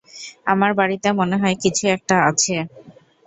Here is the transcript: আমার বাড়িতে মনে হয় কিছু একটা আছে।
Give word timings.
আমার 0.45 0.71
বাড়িতে 0.73 1.07
মনে 1.19 1.35
হয় 1.41 1.55
কিছু 1.63 1.83
একটা 1.95 2.15
আছে। 2.29 2.55